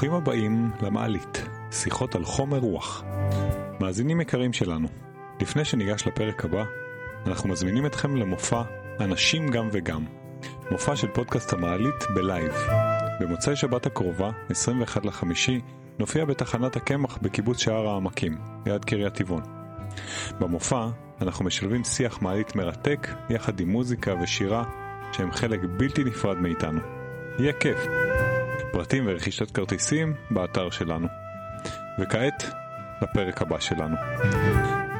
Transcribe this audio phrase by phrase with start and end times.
[0.00, 3.04] ברוכים הבאים למעלית, שיחות על חומר רוח.
[3.80, 4.88] מאזינים יקרים שלנו,
[5.40, 6.64] לפני שניגש לפרק הבא,
[7.26, 8.62] אנחנו מזמינים אתכם למופע
[9.00, 10.04] אנשים גם וגם.
[10.70, 12.52] מופע של פודקאסט המעלית בלייב.
[13.20, 15.60] במוצאי שבת הקרובה, 21 לחמישי,
[15.98, 19.42] נופיע בתחנת הקמח בקיבוץ שער העמקים, ליד קריית טבעון.
[20.38, 20.86] במופע
[21.20, 24.64] אנחנו משלבים שיח מעלית מרתק יחד עם מוזיקה ושירה
[25.12, 26.80] שהם חלק בלתי נפרד מאיתנו.
[27.38, 27.78] יהיה כיף.
[28.72, 31.08] פרטים ורכישת כרטיסים באתר שלנו.
[32.00, 32.44] וכעת,
[33.02, 33.96] לפרק הבא שלנו.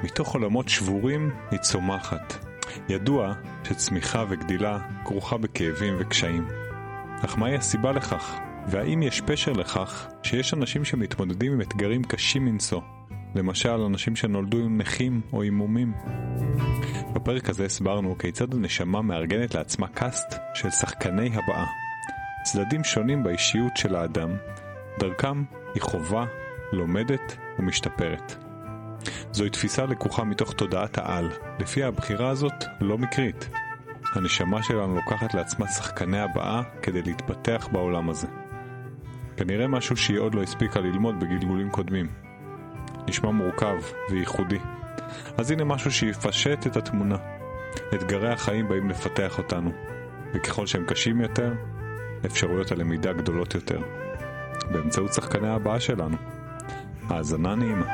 [0.02, 2.46] מתוך עולמות שבורים היא צומחת.
[2.88, 3.34] ידוע
[3.64, 6.48] שצמיחה וגדילה כרוכה בכאבים וקשיים.
[7.24, 8.38] אך מהי הסיבה לכך?
[8.66, 12.80] והאם יש פשר לכך שיש אנשים שמתמודדים עם אתגרים קשים מנשוא?
[13.34, 15.92] למשל, אנשים שנולדו עם נכים או עם מומים.
[17.12, 21.89] בפרק הזה הסברנו כיצד הנשמה מארגנת לעצמה קאסט של שחקני הבאה.
[22.42, 24.36] צדדים שונים באישיות של האדם,
[24.98, 26.24] דרכם היא חובה,
[26.72, 28.44] לומדת ומשתפרת.
[29.32, 33.48] זוהי תפיסה לקוחה מתוך תודעת העל, לפיה הבחירה הזאת לא מקרית.
[34.14, 38.26] הנשמה שלנו לוקחת לעצמה שחקני הבאה כדי להתפתח בעולם הזה.
[39.36, 42.06] כנראה משהו שהיא עוד לא הספיקה ללמוד בגלגולים קודמים.
[43.08, 43.76] נשמע מורכב
[44.10, 44.58] וייחודי.
[45.36, 47.16] אז הנה משהו שיפשט את התמונה.
[47.94, 49.70] אתגרי החיים באים לפתח אותנו,
[50.34, 51.54] וככל שהם קשים יותר,
[52.26, 53.80] אפשרויות הלמידה גדולות יותר.
[54.72, 56.16] באמצעות שחקני הבאה שלנו.
[57.08, 57.86] האזנה נעימה.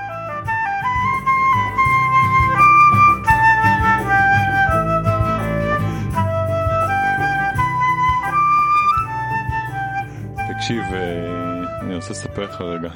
[10.48, 12.91] תקשיב, אה, אני רוצה לספר לך רגע.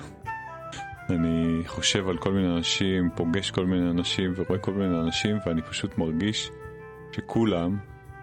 [1.11, 5.63] אני חושב על כל מיני אנשים, פוגש כל מיני אנשים ורואה כל מיני אנשים ואני
[5.63, 6.51] פשוט מרגיש
[7.13, 7.79] שכולם,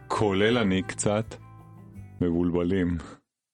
[0.08, 1.36] כולל אני קצת,
[2.22, 2.98] מבולבלים.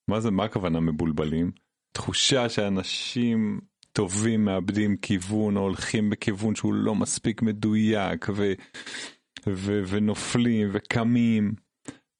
[0.09, 1.51] מה זה, מה הכוונה מבולבלים?
[1.91, 3.59] תחושה שאנשים
[3.91, 8.53] טובים מאבדים כיוון או הולכים בכיוון שהוא לא מספיק מדויק ו,
[9.47, 11.53] ו, ונופלים וקמים.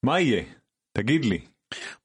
[0.04, 0.42] מה יהיה?
[0.98, 1.40] תגיד לי.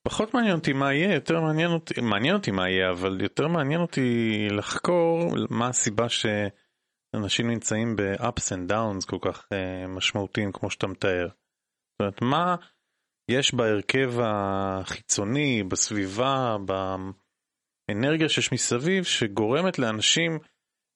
[0.03, 3.81] פחות מעניין אותי מה יהיה, יותר מעניין אותי, מעניין אותי מה יהיה, אבל יותר מעניין
[3.81, 10.87] אותי לחקור מה הסיבה שאנשים נמצאים ב-ups and downs כל כך uh, משמעותיים כמו שאתה
[10.87, 11.27] מתאר.
[11.27, 12.55] זאת אומרת, מה
[13.29, 16.57] יש בהרכב החיצוני, בסביבה,
[17.89, 20.39] באנרגיה שיש מסביב, שגורמת לאנשים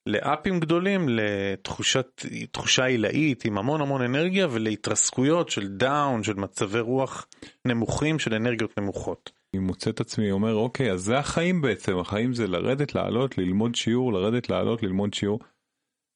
[0.06, 7.26] לאפים גדולים, לתחושה עילאית עם המון המון אנרגיה ולהתרסקויות של דאון, של מצבי רוח
[7.64, 9.30] נמוכים, של אנרגיות נמוכות.
[9.54, 13.74] אני מוצא את עצמי אומר אוקיי אז זה החיים בעצם החיים זה לרדת לעלות ללמוד
[13.74, 15.38] שיעור לרדת לעלות ללמוד שיעור.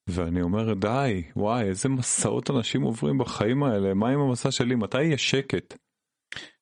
[0.09, 5.03] ואני אומר די וואי איזה מסעות אנשים עוברים בחיים האלה מה עם המסע שלי מתי
[5.03, 5.88] יהיה שקט.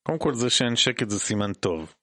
[0.06, 1.94] קודם כל זה שאין שקט זה סימן טוב.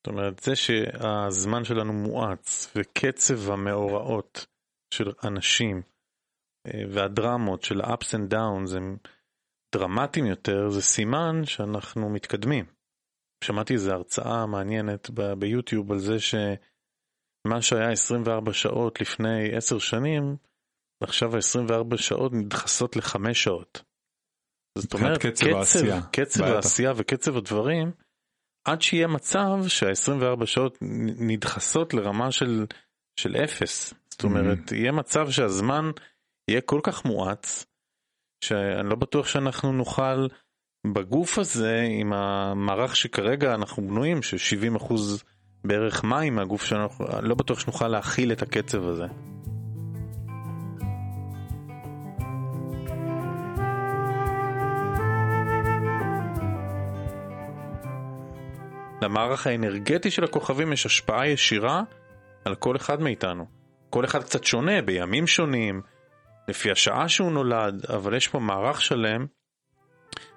[0.00, 4.46] זאת אומרת, זה שהזמן שלנו מואץ וקצב המאורעות
[4.94, 5.82] של אנשים
[6.66, 8.96] אה, והדרמות של ה-ups and downs הם
[9.74, 12.64] דרמטיים יותר, זה סימן שאנחנו מתקדמים.
[13.44, 20.36] שמעתי איזו הרצאה מעניינת ביוטיוב על זה שמה שהיה 24 שעות לפני 10 שנים,
[21.02, 23.91] עכשיו ה-24 שעות נדחסות לחמש שעות.
[24.78, 27.90] זאת אומרת, קצב, קצב העשייה, קצב העשייה וקצב הדברים,
[28.64, 30.78] עד שיהיה מצב שה-24 שעות
[31.18, 32.66] נדחסות לרמה של,
[33.20, 33.94] של אפס.
[34.10, 34.74] זאת אומרת, mm-hmm.
[34.74, 35.90] יהיה מצב שהזמן
[36.50, 37.66] יהיה כל כך מואץ,
[38.44, 40.26] שאני לא בטוח שאנחנו נוכל
[40.86, 44.94] בגוף הזה, עם המערך שכרגע אנחנו בנויים, ש-70%
[45.64, 46.88] בערך מים מהגוף שלנו,
[47.22, 49.06] לא בטוח שנוכל להכיל את הקצב הזה.
[59.02, 61.82] למערך האנרגטי של הכוכבים יש השפעה ישירה
[62.44, 63.46] על כל אחד מאיתנו.
[63.90, 65.82] כל אחד קצת שונה, בימים שונים,
[66.48, 69.26] לפי השעה שהוא נולד, אבל יש פה מערך שלם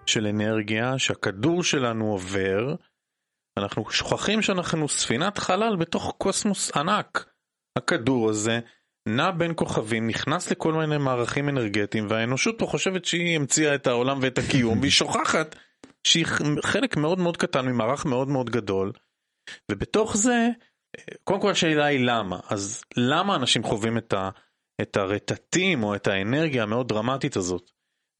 [0.05, 2.75] של אנרגיה שהכדור שלנו עובר.
[3.57, 7.25] אנחנו שוכחים שאנחנו ספינת חלל בתוך קוסמוס ענק.
[7.77, 8.59] הכדור הזה
[9.05, 14.19] נע בין כוכבים, נכנס לכל מיני מערכים אנרגטיים, והאנושות פה חושבת שהיא המציאה את העולם
[14.21, 15.55] ואת הקיום, והיא שוכחת
[16.05, 16.25] שהיא
[16.63, 18.91] חלק מאוד מאוד קטן ממערך מאוד מאוד גדול,
[19.71, 20.49] ובתוך זה,
[21.23, 22.39] קודם כל השאלה היא למה.
[22.49, 24.29] אז למה אנשים חווים את, ה,
[24.81, 27.71] את הרטטים או את האנרגיה המאוד דרמטית הזאת?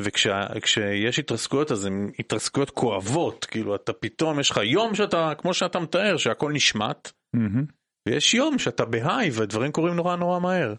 [0.02, 5.80] וכשיש התרסקויות אז הן התרסקויות כואבות, כאילו אתה פתאום יש לך יום שאתה, כמו שאתה
[5.80, 7.74] מתאר, שהכל נשמט, mm-hmm.
[8.08, 10.74] ויש יום שאתה בהיי ודברים קורים נורא נורא מהר.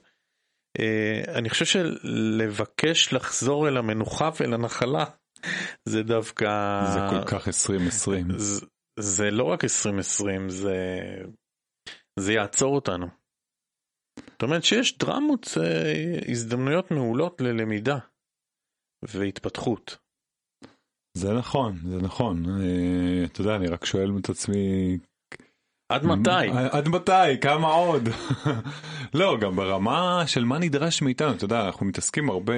[0.78, 5.04] Uh, אני חושב שלבקש לחזור אל המנוחה ואל הנחלה
[5.88, 6.46] זה דווקא...
[6.92, 8.38] זה כל כך 2020.
[8.38, 8.66] זה,
[9.00, 10.76] זה לא רק 2020, זה
[12.20, 13.06] זה יעצור אותנו.
[14.18, 17.98] זאת אומרת שיש דרמות, אה, הזדמנויות מעולות ללמידה
[19.04, 19.96] והתפתחות.
[21.16, 22.60] זה נכון, זה נכון.
[22.60, 24.98] אה, אתה יודע, אני רק שואל את עצמי...
[25.88, 26.48] עד מתי?
[26.70, 27.40] עד מתי?
[27.40, 28.08] כמה עוד?
[29.14, 32.54] לא, גם ברמה של מה נדרש מאיתנו, אתה יודע, אנחנו מתעסקים הרבה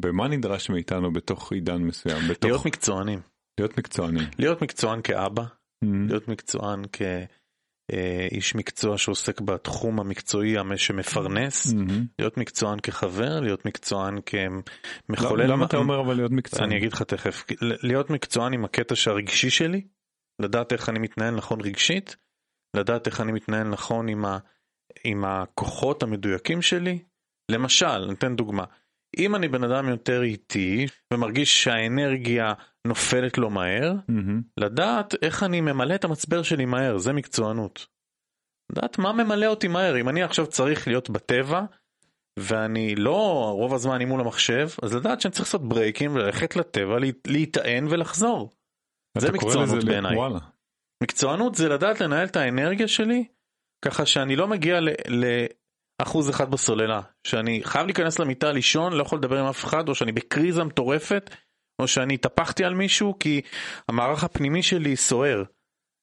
[0.00, 2.28] במה נדרש מאיתנו בתוך עידן מסוים.
[2.28, 2.50] בתוך...
[2.50, 3.20] להיות מקצוענים.
[3.58, 4.24] להיות מקצוענים.
[4.38, 5.86] להיות מקצוען כאבא, mm-hmm.
[6.08, 11.92] להיות מקצוען כאיש מקצוע שעוסק בתחום המקצועי שמפרנס, mm-hmm.
[12.18, 15.52] להיות מקצוען כחבר, להיות מקצוען כמחולל.
[15.52, 16.64] למה אתה אומר אבל להיות מקצוען?
[16.64, 17.44] אני אגיד לך תכף.
[17.60, 19.82] להיות מקצוען עם הקטע שהרגשי שלי,
[20.42, 22.16] לדעת איך אני מתנהל נכון רגשית,
[22.76, 24.38] לדעת איך אני מתנהל נכון עם, ה,
[25.04, 26.98] עם הכוחות המדויקים שלי.
[27.50, 28.64] למשל, ניתן דוגמה,
[29.18, 32.52] אם אני בן אדם יותר איטי ומרגיש שהאנרגיה
[32.86, 34.42] נופלת לו מהר, mm-hmm.
[34.56, 37.86] לדעת איך אני ממלא את המצבר שלי מהר, זה מקצוענות.
[38.72, 41.62] לדעת מה ממלא אותי מהר, אם אני עכשיו צריך להיות בטבע,
[42.38, 46.96] ואני לא רוב הזמן אני מול המחשב, אז לדעת שאני צריך לעשות ברייקים וללכת לטבע,
[47.26, 48.50] להיטען ולחזור.
[49.18, 50.16] זה מקצוענות בעיניי.
[51.02, 53.24] מקצוענות זה לדעת לנהל את האנרגיה שלי,
[53.84, 54.78] ככה שאני לא מגיע
[56.00, 59.94] לאחוז אחד בסוללה, שאני חייב להיכנס למיטה לישון, לא יכול לדבר עם אף אחד, או
[59.94, 61.30] שאני בקריזה מטורפת,
[61.82, 63.40] או שאני התהפכתי על מישהו כי
[63.88, 65.42] המערך הפנימי שלי סוער.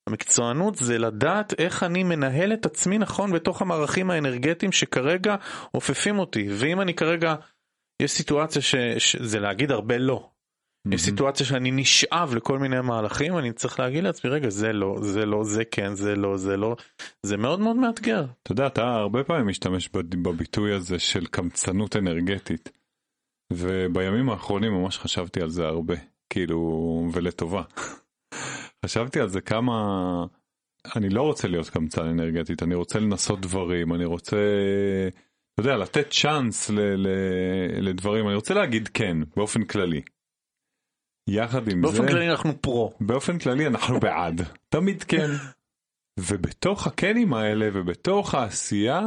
[0.09, 5.35] המקצוענות זה לדעת איך אני מנהל את עצמי נכון בתוך המערכים האנרגטיים שכרגע
[5.71, 7.35] עופפים אותי, ואם אני כרגע,
[8.01, 8.61] יש סיטואציה
[8.97, 10.29] שזה להגיד הרבה לא.
[10.91, 15.25] יש סיטואציה שאני נשאב לכל מיני מהלכים, אני צריך להגיד לעצמי, רגע, זה לא, זה
[15.25, 16.75] לא, זה כן, זה לא, זה לא,
[17.23, 18.25] זה מאוד מאוד מאתגר.
[18.43, 22.69] אתה יודע, אתה הרבה פעמים משתמש בביטוי הזה של קמצנות אנרגטית,
[23.53, 25.95] ובימים האחרונים ממש חשבתי על זה הרבה,
[26.29, 26.59] כאילו,
[27.13, 27.63] ולטובה.
[28.85, 30.25] חשבתי על זה כמה...
[30.95, 34.37] אני לא רוצה להיות קמצן אנרגטית, אני רוצה לנסות דברים, אני רוצה,
[35.53, 40.01] אתה יודע, לתת צ'אנס ל- ל- לדברים, אני רוצה להגיד כן, באופן כללי.
[41.29, 42.01] יחד עם באופן זה...
[42.01, 42.93] באופן כללי אנחנו פרו.
[42.99, 44.41] באופן כללי אנחנו בעד.
[44.69, 45.29] תמיד כן.
[46.19, 49.01] ובתוך הקנים האלה ובתוך העשייה,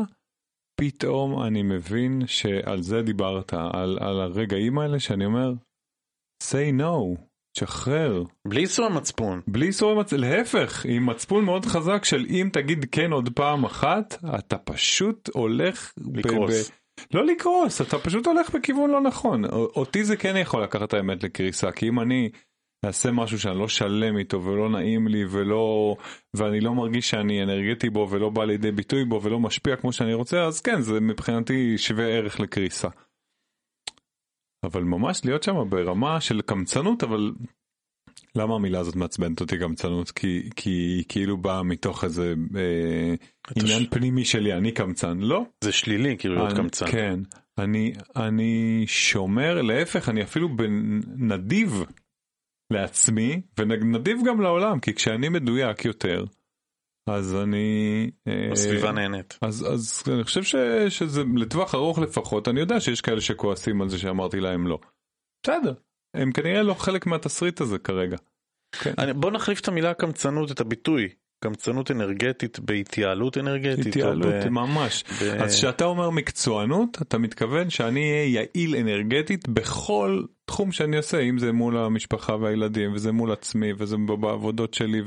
[0.81, 5.53] פתאום אני מבין שעל זה דיברת, על, על הרגעים האלה שאני אומר,
[6.43, 7.21] say no,
[7.53, 8.23] תשחרר.
[8.49, 9.41] בלי איסור מצפון.
[9.47, 14.25] בלי איסור מצפון, להפך, עם מצפון מאוד חזק של אם תגיד כן עוד פעם אחת,
[14.39, 15.93] אתה פשוט הולך...
[16.15, 16.71] לקרוס.
[17.15, 19.45] לא לקרוס, אתה פשוט הולך בכיוון לא נכון.
[19.45, 22.31] אותי זה כן יכול לקחת האמת לקריסה, כי אם אני
[22.85, 25.97] אעשה משהו שאני לא שלם איתו ולא נעים לי ולא,
[26.35, 30.15] ואני לא מרגיש שאני אנרגטי בו ולא בא לידי ביטוי בו ולא משפיע כמו שאני
[30.15, 32.89] רוצה, אז כן, זה מבחינתי שווה ערך לקריסה.
[34.65, 37.33] אבל ממש להיות שם ברמה של קמצנות, אבל
[38.35, 40.11] למה המילה הזאת מעצבנת אותי קמצנות?
[40.11, 43.15] כי, כי היא כאילו באה מתוך איזה אה,
[43.57, 43.87] עניין ש...
[43.91, 45.19] פנימי שלי, אני קמצן.
[45.19, 45.43] לא.
[45.65, 46.87] זה שלילי כאילו להיות קמצן.
[46.87, 47.21] כן.
[47.59, 50.49] אני, אני שומר, להפך, אני אפילו
[51.17, 51.85] נדיב
[52.73, 56.25] לעצמי, ונדיב גם לעולם, כי כשאני מדויק יותר,
[57.09, 58.11] אז אני...
[58.29, 59.39] אה, הסביבה נהנית.
[59.43, 60.57] אז, אז אני חושב ש,
[60.89, 64.79] שזה לטווח ארוך לפחות, אני יודע שיש כאלה שכועסים על זה שאמרתי להם לא.
[65.43, 65.73] בסדר,
[66.15, 68.17] הם כנראה לא חלק מהתסריט הזה כרגע.
[68.73, 68.93] כן.
[68.99, 71.09] אני, בוא נחליף את המילה קמצנות, את הביטוי.
[71.41, 73.87] קמצנות אנרגטית בהתייעלות אנרגטית.
[73.87, 74.49] התייעלות, ב...
[74.49, 75.05] ממש.
[75.23, 75.25] ב...
[75.25, 81.39] אז כשאתה אומר מקצוענות, אתה מתכוון שאני אהיה יעיל אנרגטית בכל תחום שאני עושה, אם
[81.39, 85.01] זה מול המשפחה והילדים, וזה מול עצמי, וזה בעבודות שלי,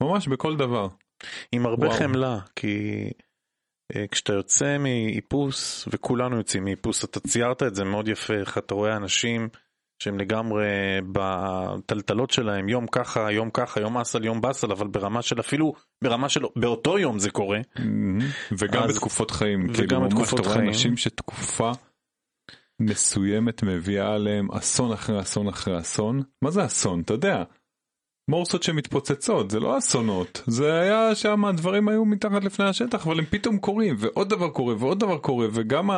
[0.00, 0.88] וממש בכל דבר.
[1.52, 1.98] עם הרבה וואו.
[1.98, 3.04] חמלה, כי
[3.92, 8.74] uh, כשאתה יוצא מאיפוס, וכולנו יוצאים מאיפוס, אתה ציירת את זה מאוד יפה, איך אתה
[8.74, 9.48] רואה אנשים
[10.02, 10.66] שהם לגמרי
[11.12, 16.28] בטלטלות שלהם, יום ככה, יום ככה, יום אסל, יום באסל, אבל ברמה של אפילו, ברמה
[16.28, 17.60] של באותו יום זה קורה.
[18.58, 20.68] וגם אז, בתקופות חיים, וגם כאילו בתקופות חיים.
[20.68, 21.72] אנשים שתקופה
[22.80, 26.22] מסוימת מביאה עליהם אסון אחרי אסון אחרי אסון.
[26.42, 27.00] מה זה אסון?
[27.00, 27.42] אתה יודע.
[28.30, 33.24] מורסות שמתפוצצות, זה לא אסונות, זה היה שם הדברים היו מתחת לפני השטח, אבל הם
[33.24, 35.90] פתאום קורים, ועוד דבר קורה, ועוד דבר קורה, וגם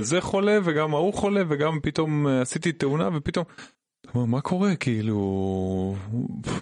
[0.00, 3.44] זה חולה, וגם ההוא חולה, וגם פתאום עשיתי תאונה, ופתאום...
[4.14, 5.96] מה קורה כאילו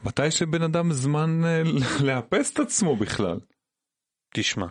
[0.05, 1.63] מתי יש לבן אדם זמן אה,
[2.07, 3.41] לאפס את עצמו בכלל.
[4.35, 4.67] תשמע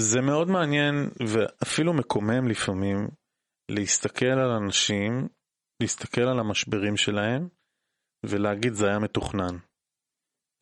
[0.00, 3.08] זה מאוד מעניין ואפילו מקומם לפעמים
[3.70, 5.28] להסתכל על אנשים
[5.82, 7.48] להסתכל על המשברים שלהם
[8.28, 9.56] ולהגיד זה היה מתוכנן.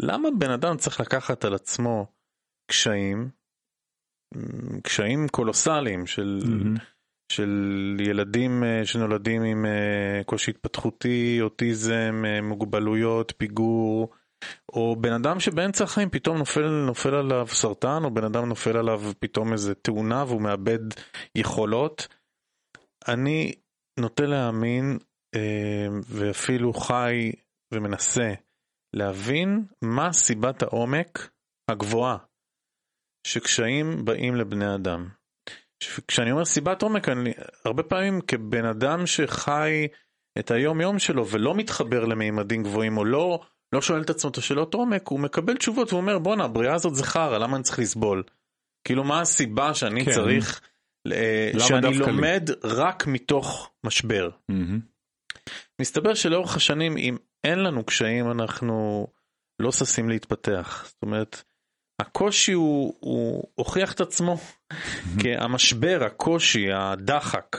[0.03, 2.07] למה בן אדם צריך לקחת על עצמו
[2.71, 3.31] קשיים,
[4.83, 6.81] קשיים קולוסליים של, mm-hmm.
[7.33, 7.51] של
[8.01, 14.11] ילדים אה, שנולדים עם אה, קושי התפתחותי, אוטיזם, אה, מוגבלויות, פיגור,
[14.73, 19.03] או בן אדם שבאמצע החיים פתאום נופל, נופל עליו סרטן, או בן אדם נופל עליו
[19.19, 20.81] פתאום איזה תאונה והוא מאבד
[21.35, 22.09] יכולות.
[23.09, 23.53] אני
[24.01, 24.99] נוטה להאמין,
[26.09, 27.33] ואפילו חי
[27.73, 28.33] ומנסה
[28.97, 31.31] להבין מה סיבת העומק
[31.71, 32.17] הגבוהה
[33.27, 35.09] שקשיים באים לבני אדם.
[36.09, 37.33] כשאני אומר סיבת עומק, אני
[37.65, 39.87] הרבה פעמים כבן אדם שחי
[40.39, 43.41] את היום יום שלו ולא מתחבר למימדים גבוהים או לא,
[43.75, 47.05] לא שואל את עצמו את השאלות עומק, הוא מקבל תשובות ואומר בואנה הבריאה הזאת זה
[47.05, 48.23] חרא, למה אני צריך לסבול?
[48.87, 50.13] כאילו מה הסיבה שאני כן.
[50.13, 50.61] צריך,
[51.13, 52.17] אה, שאני דווקא לי?
[52.17, 54.31] לומד רק מתוך משבר.
[54.49, 54.81] מהמם.
[55.81, 59.07] מסתבר שלאורך השנים אם אין לנו קשיים אנחנו
[59.63, 60.85] לא ששים להתפתח.
[60.87, 61.43] זאת אומרת,
[62.01, 64.37] הקושי הוא, הוא הוכיח את עצמו,
[65.21, 67.57] כי המשבר, הקושי, הדחק,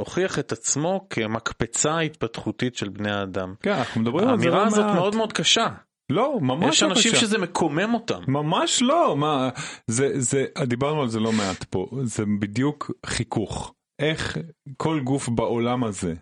[0.00, 3.54] הוכיח את עצמו כמקפצה התפתחותית של בני האדם.
[3.60, 4.94] כן, אנחנו מדברים על זה האמירה לא הזאת מעט.
[4.94, 5.68] מאוד מאוד קשה.
[6.12, 7.20] לא, ממש יש לא אנשים קשה.
[7.20, 8.22] שזה מקומם אותם.
[8.28, 9.48] ממש לא, מה,
[9.86, 13.74] זה, זה, דיברנו על זה לא מעט פה, זה בדיוק חיכוך.
[13.98, 14.38] איך
[14.76, 16.14] כל גוף בעולם הזה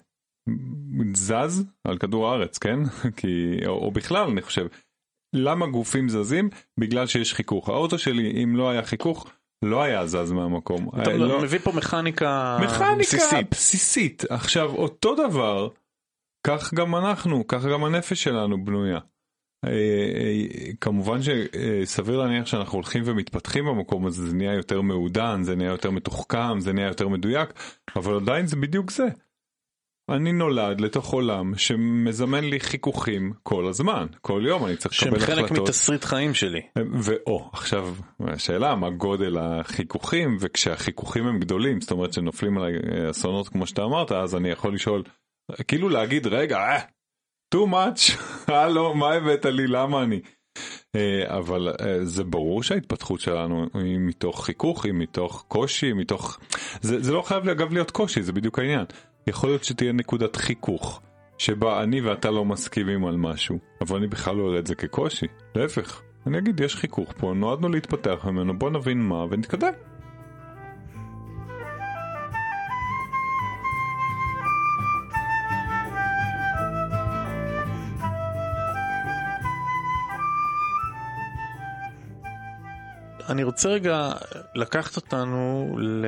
[1.15, 2.79] זז על כדור הארץ, כן?
[3.17, 4.67] כי, או, או בכלל, אני חושב.
[5.33, 6.51] למה גופים זזים?
[6.81, 7.69] בגלל שיש חיכוך.
[7.69, 9.31] האוטו שלי, אם לא היה חיכוך,
[9.65, 10.89] לא היה זז מהמקום.
[11.03, 13.51] אתה אה, לא, מביא פה מכניקה מכניקה בסיסית.
[13.51, 14.25] בסיסית.
[14.29, 15.69] עכשיו, אותו דבר,
[16.47, 18.99] כך גם אנחנו, כך גם הנפש שלנו בנויה.
[19.65, 25.57] אה, אה, כמובן שסביר להניח שאנחנו הולכים ומתפתחים במקום הזה, זה נהיה יותר מעודן, זה
[25.57, 27.53] נהיה יותר מתוחכם, זה נהיה יותר מדויק,
[27.97, 29.07] אבל עדיין זה בדיוק זה.
[30.09, 35.27] אני נולד לתוך עולם שמזמן לי חיכוכים כל הזמן, כל יום אני צריך שהם לקבל
[35.27, 35.69] חלק החלטות.
[35.69, 36.61] מתסריט חיים שלי.
[37.03, 43.49] ואו, עכשיו, השאלה מה גודל החיכוכים, וכשהחיכוכים הם גדולים, זאת אומרת שנופלים עליי אה, אסונות
[43.49, 45.03] כמו שאתה אמרת, אז אני יכול לשאול,
[45.69, 46.81] כאילו להגיד, רגע, אה,
[47.55, 48.19] too much,
[48.53, 50.21] הלו, מה הבאת לי, למה אני?
[50.97, 56.39] אה, אבל אה, זה ברור שההתפתחות שלנו היא מתוך חיכוך, היא מתוך קושי, היא מתוך...
[56.81, 58.85] זה, זה לא חייב אגב להיות קושי, זה בדיוק העניין.
[59.29, 61.01] יכול להיות שתהיה נקודת חיכוך,
[61.39, 65.27] שבה אני ואתה לא מסכימים על משהו, אבל אני בכלל לא אראה את זה כקושי,
[65.55, 66.03] להפך.
[66.27, 69.73] אני אגיד, יש חיכוך פה, נועדנו להתפתח ממנו, בוא נבין מה ונתקדם.
[83.29, 84.13] אני רוצה רגע
[84.55, 86.07] לקחת אותנו ל...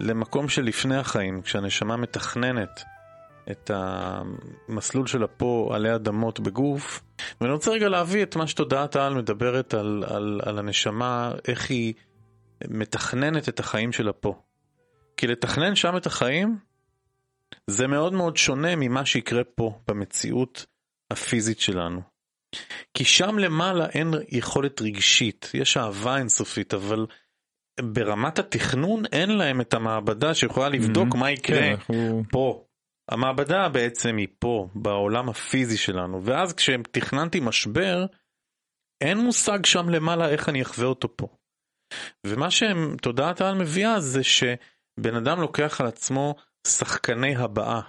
[0.00, 2.82] למקום של לפני החיים, כשהנשמה מתכננת
[3.50, 7.02] את המסלול שלה פה עלי אדמות בגוף,
[7.40, 11.94] ואני רוצה רגע להביא את מה שתודעת העל מדברת על, על, על הנשמה, איך היא
[12.68, 14.42] מתכננת את החיים שלה פה.
[15.16, 16.58] כי לתכנן שם את החיים
[17.66, 20.66] זה מאוד מאוד שונה ממה שיקרה פה במציאות
[21.10, 22.00] הפיזית שלנו.
[22.94, 27.06] כי שם למעלה אין יכולת רגשית, יש אהבה אינסופית, אבל
[27.80, 31.18] ברמת התכנון אין להם את המעבדה שיכולה לבדוק Mhm.
[31.18, 32.22] מה יקרה כן, אנחנו...
[32.30, 32.62] פה.
[33.10, 38.06] המעבדה בעצם היא פה, בעולם הפיזי שלנו, ואז כשתכננתי משבר,
[39.00, 41.28] אין מושג שם למעלה איך אני אחווה אותו פה.
[42.26, 46.34] ומה שתודעת העל מביאה זה שבן אדם לוקח על עצמו
[46.66, 47.80] שחקני הבאה.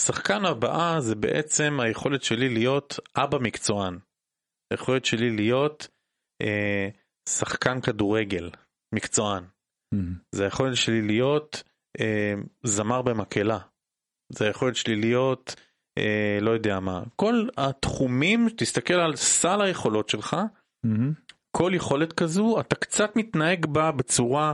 [0.00, 3.98] שחקן הבאה זה בעצם היכולת שלי להיות אבא מקצוען.
[4.72, 5.88] היכולת שלי להיות
[6.42, 6.88] אה,
[7.28, 8.50] שחקן כדורגל
[8.94, 9.44] מקצוען.
[10.34, 11.62] זה היכולת שלי להיות
[12.00, 13.58] אה, זמר במקהלה.
[14.32, 15.54] זה היכולת שלי להיות
[15.98, 17.02] אה, לא יודע מה.
[17.16, 20.36] כל התחומים, תסתכל על סל היכולות שלך,
[20.84, 21.12] מהמם.
[21.56, 24.52] כל יכולת כזו אתה קצת מתנהג בה בצורה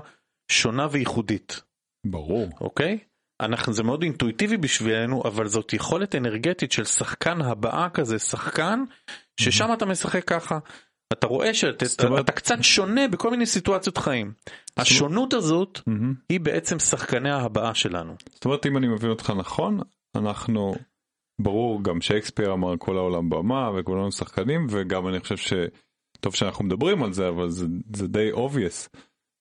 [0.53, 1.61] שונה וייחודית,
[2.07, 2.49] ברור.
[2.61, 2.99] אוקיי?
[3.41, 8.85] אנחנו, זה מאוד אינטואיטיבי בשבילנו, אבל זאת יכולת אנרגטית של שחקן הבאה כזה, שחקן,
[9.41, 10.59] ששם אתה משחק ככה.
[11.19, 14.33] אתה רואה שאתה אומרת- קצת שונה בכל מיני סיטואציות חיים.
[14.77, 15.81] השונות הזאת.
[16.29, 18.15] היא בעצם שחקני ההבאה שלנו.
[18.35, 19.81] זאת אומרת, אם אני מבין אותך נכון,
[20.17, 20.75] אנחנו,
[21.41, 27.03] ברור, גם שייקספיר אמר כל העולם במה וכולנו שחקנים, וגם אני חושב שטוב שאנחנו מדברים
[27.03, 27.67] על זה, אבל זה,
[27.97, 28.89] זה די obvious,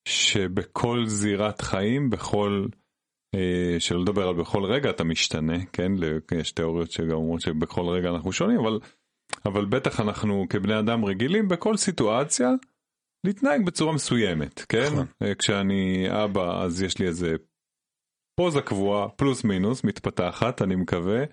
[0.07, 2.65] שבכל זירת חיים, בכל,
[3.35, 5.91] אה, שלא לדבר על בכל רגע אתה משתנה, כן?
[6.39, 8.79] יש תיאוריות שגם אומרות שבכל רגע אנחנו שונים, אבל,
[9.45, 12.49] אבל בטח אנחנו כבני אדם רגילים בכל סיטואציה.
[13.25, 14.85] להתנהג בצורה מסוימת, כן?
[14.85, 15.05] נכון.
[15.23, 17.35] אה, כשאני אבא אז יש לי איזה
[18.35, 21.23] פוזה קבועה, פלוס מינוס, מתפתחת, אני מקווה,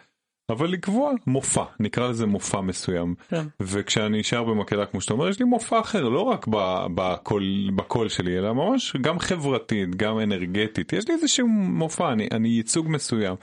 [0.51, 3.15] אבל לקבוע מופע, נקרא לזה מופע מסוים.
[3.29, 3.47] כן.
[3.63, 8.09] וכשאני אשאר במקהלה, כמו שאתה אומר, יש לי מופע אחר, לא רק ב- בקול, בקול
[8.09, 13.37] שלי, אלא ממש גם חברתית, גם אנרגטית, יש לי איזשהו מופע, אני, אני ייצוג מסוים.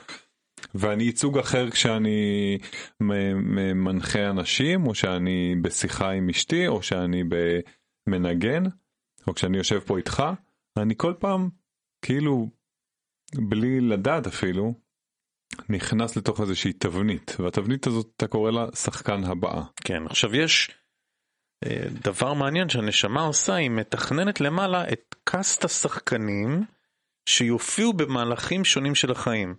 [0.76, 2.58] ואני ייצוג אחר כשאני
[3.76, 7.24] מנחה אנשים, או שאני בשיחה עם אשתי, או שאני
[8.08, 8.64] במנגן,
[9.28, 10.24] או כשאני יושב פה איתך,
[10.78, 11.50] אני כל פעם,
[12.02, 12.50] כאילו,
[13.36, 14.74] בלי לדעת אפילו,
[15.70, 19.64] נכנס לתוך איזושהי תבנית, והתבנית הזאת אתה קורא לה שחקן הבאה.
[19.76, 20.72] כן, עכשיו יש
[21.66, 26.64] אה, דבר מעניין שהנשמה עושה, היא מתכננת למעלה את קאסט השחקנים
[27.30, 29.56] שיופיעו במהלכים שונים של החיים.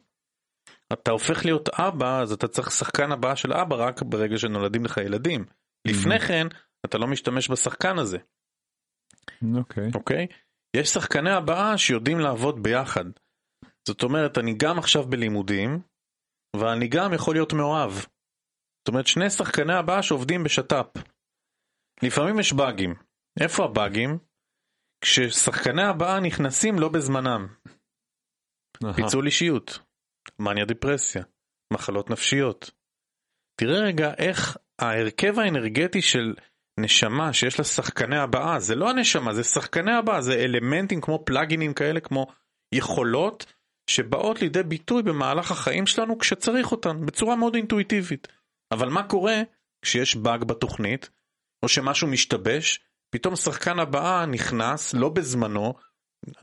[0.92, 4.96] אתה הופך להיות אבא, אז אתה צריך שחקן הבאה של אבא רק ברגע שנולדים לך
[4.96, 5.44] ילדים.
[5.88, 6.46] לפני כן,
[6.86, 8.18] אתה לא משתמש בשחקן הזה,
[9.58, 9.90] אוקיי.
[9.94, 10.26] אוקיי?
[10.76, 13.04] יש שחקני הבאה שיודעים לעבוד ביחד.
[13.88, 15.80] זאת אומרת, אני גם עכשיו בלימודים,
[16.56, 17.90] ואני גם יכול להיות מאוהב.
[17.90, 20.86] זאת אומרת, שני שחקני הבאה שעובדים בשת"פ.
[22.02, 22.94] לפעמים יש באגים.
[23.40, 24.18] איפה הבאגים?
[25.04, 27.46] כששחקני הבאה נכנסים לא בזמנם.
[28.96, 29.78] פיצול אישיות,
[30.38, 31.22] מניה דיפרסיה,
[31.72, 32.70] מחלות נפשיות.
[33.60, 36.34] תראה רגע איך ההרכב האנרגטי של
[36.80, 41.74] נשמה שיש לה שחקני הבאה, זה לא הנשמה, זה שחקני הבאה, זה אלמנטים כמו פלאגינים
[41.74, 42.26] כאלה, כמו
[42.74, 43.52] יכולות
[43.90, 48.28] שבאות לידי ביטוי במהלך החיים שלנו כשצריך אותן, בצורה מאוד אינטואיטיבית.
[48.72, 49.42] אבל מה קורה
[49.82, 51.10] כשיש באג בתוכנית,
[51.62, 52.80] או שמשהו משתבש,
[53.10, 55.74] פתאום שחקן הבאה נכנס, לא בזמנו,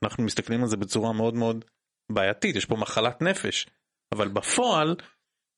[0.03, 1.65] אנחנו מסתכלים על זה בצורה מאוד מאוד
[2.11, 3.67] בעייתית, יש פה מחלת נפש,
[4.13, 4.95] אבל בפועל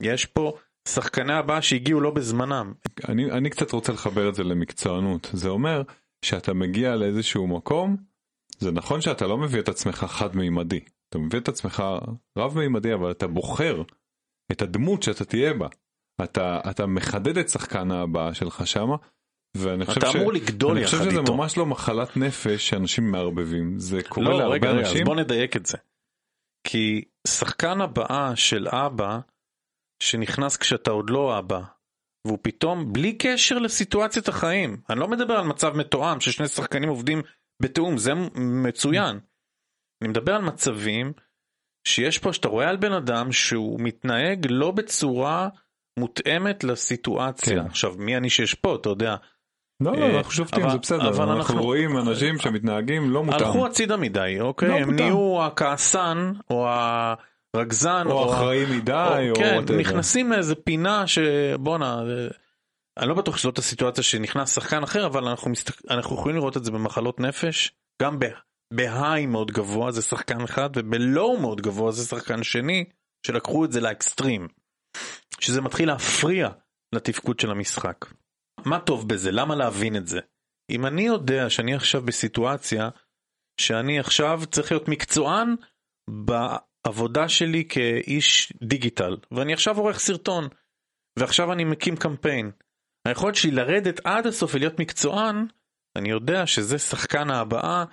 [0.03, 2.73] יש פה שחקני הבאה שהגיעו לא בזמנם.
[3.09, 5.29] אני, אני קצת רוצה לחבר את זה למקצוענות.
[5.33, 5.81] זה אומר
[6.25, 7.97] שאתה מגיע לאיזשהו מקום,
[8.59, 10.79] זה נכון שאתה לא מביא את עצמך חד-מימדי.
[11.09, 11.83] אתה מביא את עצמך
[12.37, 13.81] רב-מימדי, אבל אתה בוחר
[14.51, 15.67] את הדמות שאתה תהיה בה.
[16.23, 18.95] אתה, אתה מחדד את שחקן הבאה שלך שמה,
[19.57, 20.15] ואני חושב אתה ש...
[20.15, 21.35] אמור לגדול אני חושב שזה איתו.
[21.35, 23.79] ממש לא מחלת נפש שאנשים מערבבים.
[23.79, 25.05] זה קורה לא, להרבה רגע, רגע, אז אנשים.
[25.05, 25.77] בוא נדייק את זה.
[26.69, 29.19] כי שחקן הבאה של אבא,
[30.03, 31.61] שנכנס כשאתה עוד לא אבא,
[32.27, 37.21] והוא פתאום, בלי קשר לסיטואציית החיים, אני לא מדבר על מצב מתואם ששני שחקנים עובדים
[37.61, 38.13] בתיאום, זה
[38.63, 39.19] מצוין.
[40.01, 41.13] אני מדבר על מצבים
[41.87, 45.49] שיש פה, שאתה רואה על בן אדם שהוא מתנהג לא בצורה
[45.99, 47.63] מותאמת לסיטואציה.
[47.63, 47.69] כן.
[47.69, 49.15] עכשיו, מי אני שיש פה, אתה יודע,
[49.81, 51.09] לא, אה, לא, אנחנו שופטים, אבל- זה בסדר.
[51.09, 53.45] אבל אנחנו רואים אנשים שמתנהגים לא מותאם.
[53.47, 54.69] הלכו הצידה מדי, אוקיי?
[54.69, 54.95] לא הם.
[54.95, 56.67] נהיו הכעסן, או
[57.53, 59.63] הרגזן, או אחראי מדי, או כן.
[59.79, 62.27] נכנסים לאיזה פינה שבואנה, אה,
[62.97, 67.19] אני לא בטוח שזאת הסיטואציה שנכנס שחקן אחר, אבל אנחנו, יכולים לראות את זה במחלות
[67.19, 68.19] נפש, גם
[68.73, 72.85] בהיי מאוד גבוה זה שחקן אחד, ובלואו מאוד גבוה זה שחקן שני,
[73.27, 74.47] שלקחו את זה לאקסטרים.
[75.39, 76.49] שזה מתחיל להפריע
[76.95, 78.05] לתפקוד של המשחק.
[78.69, 79.31] מה טוב בזה?
[79.31, 80.19] למה להבין את זה?
[80.71, 82.89] אם אני יודע שאני עכשיו בסיטואציה
[83.61, 85.55] שאני עכשיו צריך להיות מקצוען
[86.09, 90.47] בעבודה שלי כאיש דיגיטל, ואני עכשיו עורך סרטון,
[91.19, 92.51] ועכשיו אני מקים קמפיין.
[93.07, 95.45] היכולת שלי לרדת עד הסוף ולהיות מקצוען,
[95.97, 97.85] אני יודע שזה שחקן ההבאה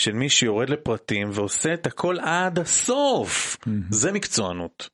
[0.00, 3.56] של מי שיורד לפרטים ועושה את הכל עד הסוף.
[3.66, 3.82] מהמם.
[3.90, 4.88] זה מקצוענות.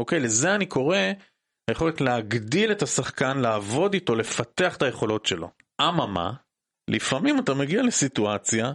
[0.00, 0.96] אוקיי, לזה אני קורא
[1.70, 5.50] היכולת להגדיל את השחקן, לעבוד איתו, לפתח את היכולות שלו.
[5.80, 6.32] אממה,
[6.90, 8.72] לפעמים אתה מגיע לסיטואציה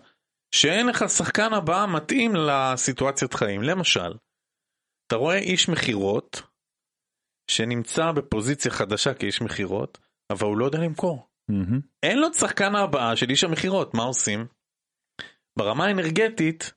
[0.55, 3.61] שאין לך שחקן הבאה מתאים לסיטואציית חיים.
[3.61, 4.13] למשל,
[5.07, 6.41] אתה רואה איש מכירות
[7.51, 9.97] שנמצא בפוזיציה חדשה כאיש מכירות,
[10.31, 11.29] אבל הוא לא יודע למכור.
[11.49, 11.79] מהמם.
[12.03, 14.47] אין לו את שחקן ההבאה של איש המכירות, מה עושים?
[15.57, 16.73] ברמה האנרגטית,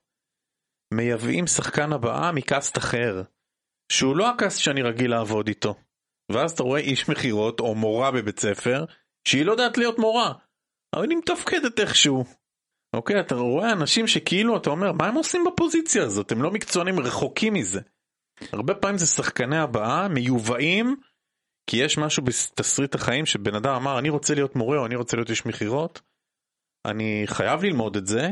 [0.94, 3.22] מייבאים שחקן הבאה מקאסט אחר,
[3.92, 5.74] שהוא לא הקאסט שאני רגיל לעבוד איתו.
[6.28, 8.84] ואז אתה רואה איש מכירות או מורה בבית ספר,
[9.28, 10.32] שהיא לא יודעת להיות מורה,
[10.96, 12.24] אבל היא מתפקדת איכשהו.
[12.96, 16.32] אוקיי, אתה רואה אנשים שכאילו אתה אומר, מה הם עושים בפוזיציה הזאת?
[16.32, 17.80] הם לא מקצוענים, רחוקים מזה.
[18.52, 20.96] הרבה פעמים זה שחקני הבאה, מיובאים,
[21.70, 25.16] כי יש משהו בתסריט החיים שבן אדם אמר, אני רוצה להיות מורה או אני רוצה
[25.16, 26.00] להיות איש מכירות,
[26.86, 28.28] אני חייב ללמוד את זה,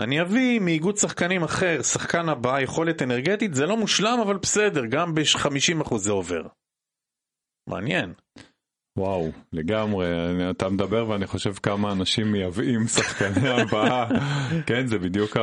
[0.00, 5.14] אני אביא מאיגוד שחקנים אחר, שחקן הבא, יכולת אנרגטית, זה לא מושלם, אבל בסדר, גם
[5.14, 6.46] ב-50% זה עובר.
[7.66, 8.12] מעניין.
[8.98, 10.06] וואו, לגמרי,
[10.50, 14.06] אתה מדבר ואני חושב כמה אנשים מייבאים שחקני הבאה,
[14.66, 15.36] כן, זה בדיוק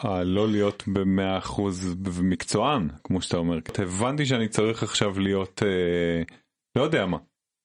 [0.00, 3.58] הלא להיות במאה אחוז מקצוען, כמו שאתה אומר.
[3.78, 6.22] הבנתי שאני צריך עכשיו להיות, אה,
[6.76, 7.18] לא יודע מה,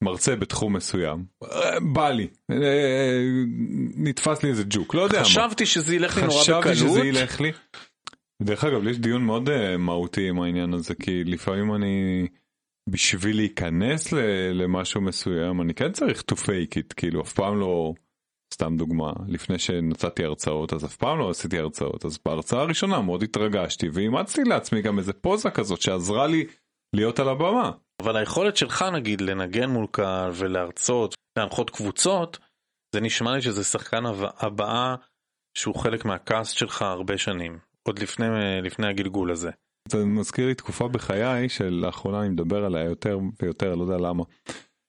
[0.03, 3.21] מרצה בתחום מסוים, אה, בא לי, אה,
[3.97, 5.25] נתפס לי איזה ג'וק, לא יודע מה.
[5.25, 6.75] חשבתי שזה ילך לי נורא חשבתי בקלות.
[6.75, 7.51] שזה ילך לי.
[8.41, 12.27] דרך אגב, יש דיון מאוד uh, מהותי עם העניין הזה, כי לפעמים אני,
[12.89, 17.93] בשביל להיכנס ל- למשהו מסוים, אני כן צריך to fake it, כאילו, אף פעם לא
[18.53, 23.23] סתם דוגמה, לפני שנתתי הרצאות, אז אף פעם לא עשיתי הרצאות, אז בהרצאה הראשונה מאוד
[23.23, 26.45] התרגשתי, ואימצתי לעצמי גם איזה פוזה כזאת שעזרה לי
[26.95, 27.71] להיות על הבמה.
[28.01, 32.39] אבל היכולת שלך נגיד לנגן מול קהל ולהרצות, להנחות קבוצות,
[32.95, 34.03] זה נשמע לי שזה שחקן
[34.39, 34.95] הבאה
[35.57, 38.25] שהוא חלק מהקאסט שלך הרבה שנים, עוד לפני,
[38.63, 39.51] לפני הגלגול הזה.
[39.87, 44.23] זה מזכיר לי תקופה בחיי שלאחרונה אני מדבר עליה יותר ויותר, לא יודע למה.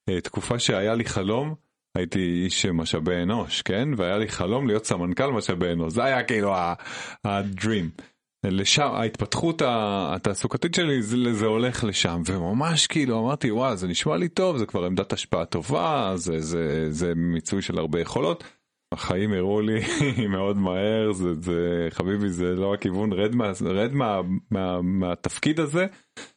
[0.08, 1.54] אה, תקופה שהיה לי חלום,
[1.96, 3.88] הייתי איש משאבי אנוש, כן?
[3.96, 8.02] והיה לי חלום להיות סמנכ"ל משאבי אנוש, זה היה כאילו ה-dream.
[8.46, 14.56] לשם, ההתפתחות התעסוקתית שלי זה, הולך לשם, וממש כאילו אמרתי וואו זה נשמע לי טוב,
[14.56, 18.44] זה כבר עמדת השפעה טובה, זה, זה, זה מיצוי של הרבה יכולות.
[18.92, 19.80] החיים הראו לי
[20.34, 25.86] מאוד מהר, זה, זה חביבי זה לא הכיוון, רד, מה, רד מה, מה, מהתפקיד הזה,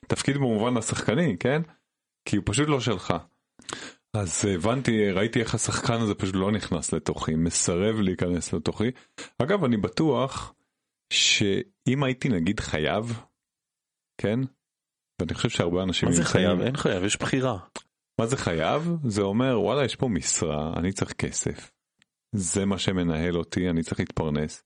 [0.07, 1.61] תפקיד במובן השחקני, כן?
[2.29, 3.13] כי הוא פשוט לא שלך.
[4.13, 8.91] אז הבנתי, ראיתי איך השחקן הזה פשוט לא נכנס לתוכי, מסרב להיכנס לתוכי.
[9.41, 10.53] אגב, אני בטוח
[11.13, 13.23] שאם הייתי נגיד חייב,
[14.21, 14.39] כן?
[15.21, 16.09] ואני חושב שהרבה אנשים...
[16.09, 16.61] מה זה חייב?
[16.61, 17.57] אין חייב, יש בחירה.
[18.19, 18.89] מה זה חייב?
[19.03, 21.71] זה אומר וואלה יש פה משרה, אני צריך כסף.
[22.37, 24.63] זה מה שמנהל אותי, אני צריך להתפרנס.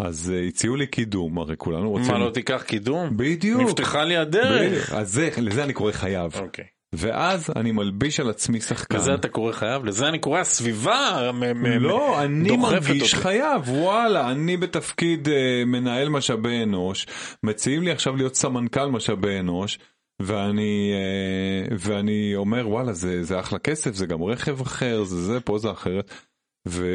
[0.00, 2.12] אז uh, הציעו לי קידום, הרי כולנו רוצים...
[2.12, 3.16] מה לא תיקח קידום?
[3.16, 3.62] בדיוק.
[3.62, 4.92] נפתחה לי הדרך.
[4.92, 6.36] אז זה, לזה אני קורא חייב.
[6.36, 6.64] אוקיי.
[6.94, 8.96] ואז אני מלביש על עצמי שחקן.
[8.96, 9.84] לזה אתה קורא חייב?
[9.84, 11.30] לזה אני קורא הסביבה
[11.80, 15.30] לא, אני מרגיש חייב, וואלה, אני בתפקיד uh,
[15.66, 17.06] מנהל משאבי אנוש,
[17.42, 19.78] מציעים לי עכשיו להיות סמנכ"ל משאבי אנוש,
[20.22, 20.92] ואני,
[21.68, 25.58] uh, ואני אומר וואלה זה, זה אחלה כסף, זה גם רכב אחר, זה זה, פה
[25.58, 26.10] זה אחרת.
[26.68, 26.86] ו...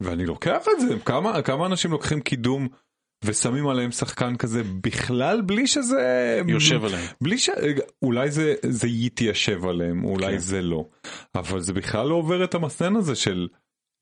[0.00, 2.68] ואני לוקח את זה, כמה, כמה אנשים לוקחים קידום
[3.24, 7.04] ושמים עליהם שחקן כזה בכלל בלי שזה יושב עליהם.
[7.20, 7.50] בלי ש...
[8.02, 10.38] אולי זה זה יתיישב עליהם אולי כן.
[10.38, 10.88] זה לא.
[11.34, 13.48] אבל זה בכלל לא עובר את המסנן הזה של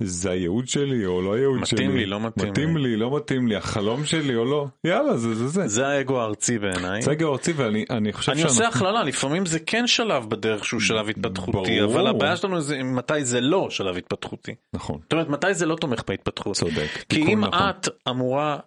[0.05, 1.77] זה הייעוד שלי או לא הייעוד שלי.
[1.77, 2.83] מתאים לי, לא מתאים, מתאים לי.
[2.83, 5.69] לי, לא מתאים לי, החלום שלי או לא, יאללה, זה זה זה.
[5.69, 7.03] זה האגו הארצי בעיניי.
[7.03, 11.09] זה האגו הארצי ואני חושב אני עושה הכללה, לפעמים זה כן שלב בדרך שהוא שלב
[11.09, 11.85] התפתחותי, ברור.
[11.85, 14.55] אבל הבעיה שלנו זה מתי זה לא שלב התפתחותי.
[14.73, 14.99] נכון.
[15.03, 16.57] זאת אומרת, מתי זה לא תומך בהתפתחות.
[16.57, 17.05] צודק.
[17.09, 17.69] כי אם נכון.
[17.69, 18.59] את אמורה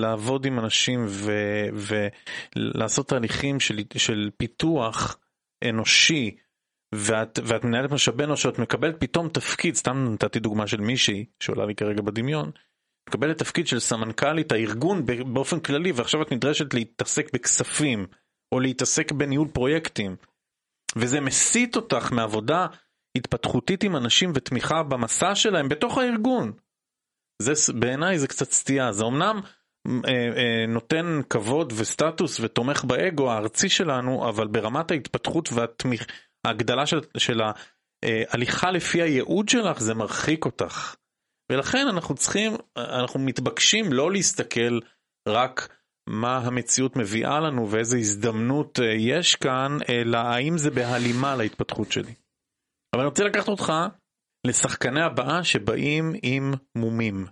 [0.00, 1.06] לעבוד עם אנשים
[2.56, 5.18] ולעשות תהליכים של, של פיתוח
[5.68, 6.36] אנושי,
[6.94, 11.66] ואת, ואת מנהלת משאבי אנוש, ואת מקבלת פתאום תפקיד, סתם נתתי דוגמה של מישהי שעולה
[11.66, 12.50] לי כרגע בדמיון,
[13.08, 18.06] מקבלת תפקיד של סמנכ"לית הארגון באופן כללי, ועכשיו את נדרשת להתעסק בכספים,
[18.54, 20.16] או להתעסק בניהול פרויקטים,
[20.96, 22.66] וזה מסיט אותך מעבודה
[23.18, 26.52] התפתחותית עם אנשים ותמיכה במסע שלהם בתוך הארגון.
[27.42, 29.40] זה בעיניי זה קצת סטייה, זה אמנם
[29.88, 36.04] אה, אה, נותן כבוד וסטטוס ותומך באגו הארצי שלנו, אבל ברמת ההתפתחות והתמיכה
[36.46, 37.40] ההגדלה של, של
[38.04, 40.96] ההליכה לפי הייעוד שלך זה מרחיק אותך.
[41.52, 44.78] ולכן אנחנו צריכים, אנחנו מתבקשים לא להסתכל
[45.28, 45.68] רק
[46.08, 52.14] מה המציאות מביאה לנו ואיזה הזדמנות אה, יש כאן, אלא האם זה בהלימה להתפתחות שלי.
[52.94, 53.72] אבל אני רוצה לקחת אותך
[54.46, 57.26] לשחקני הבאה שבאים עם מומים.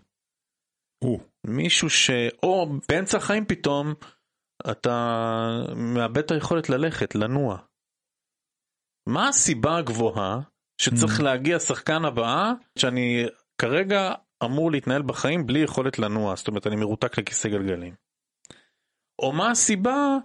[1.04, 1.20] או.
[1.46, 2.10] מישהו ש...
[2.42, 3.94] או באמצע החיים פתאום
[4.70, 4.96] אתה
[5.76, 7.58] מאבד את היכולת ללכת, לנוע.
[9.10, 10.40] מה הסיבה הגבוהה
[10.82, 11.22] שצריך mm.
[11.22, 13.26] להגיע שחקן הבאה שאני
[13.58, 14.12] כרגע
[14.44, 17.94] אמור להתנהל בחיים בלי יכולת לנוע, זאת אומרת אני מרותק לכיסא גלגלים.
[19.18, 20.16] או מה הסיבה